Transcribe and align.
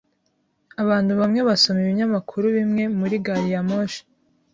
Abantu 0.81 1.11
bamwe 1.19 1.39
basoma 1.49 1.79
ibinyamakuru 1.81 2.45
bimwe 2.57 2.83
muri 2.99 3.15
gari 3.25 3.49
ya 3.53 3.61
moshi. 3.67 4.01